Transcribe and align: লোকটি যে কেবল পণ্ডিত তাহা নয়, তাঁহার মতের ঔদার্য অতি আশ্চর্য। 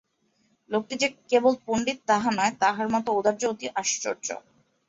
লোকটি 0.69 0.95
যে 1.01 1.07
কেবল 1.29 1.53
পণ্ডিত 1.65 1.99
তাহা 2.09 2.29
নয়, 2.37 2.53
তাঁহার 2.61 2.87
মতের 2.93 3.15
ঔদার্য 3.17 3.41
অতি 3.51 3.67
আশ্চর্য। 3.81 4.27